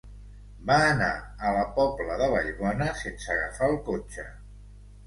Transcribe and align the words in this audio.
Va 0.69 0.77
anar 0.85 1.09
a 1.49 1.53
la 1.57 1.67
Pobla 1.75 2.17
de 2.23 2.31
Vallbona 2.35 2.89
sense 3.07 3.39
agafar 3.39 3.71
el 3.75 3.81
cotxe. 3.93 4.29